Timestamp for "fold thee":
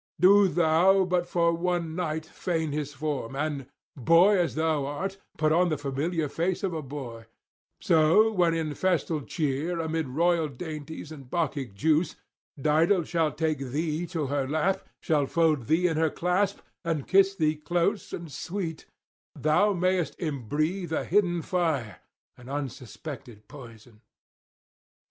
15.27-15.85